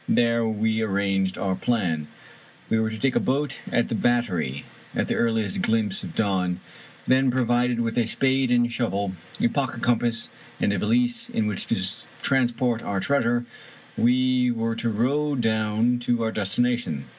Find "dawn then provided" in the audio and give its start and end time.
6.15-7.79